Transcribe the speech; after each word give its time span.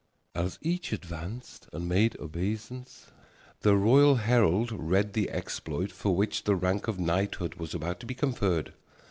As 0.33 0.57
each 0.63 0.93
advanced 0.93 1.67
and 1.71 1.87
made 1.87 2.19
obeisance, 2.19 3.11
the 3.59 3.75
royal 3.75 4.15
herald 4.15 4.71
read 4.71 5.13
the 5.13 5.29
exploit 5.29 5.91
for 5.91 6.15
which 6.15 6.45
the 6.45 6.55
rank 6.55 6.87
of 6.87 6.97
knighthood 6.99 7.53
was 7.59 7.75
about 7.75 7.99
to 7.99 8.07
be 8.07 8.15
conferred. 8.15 8.73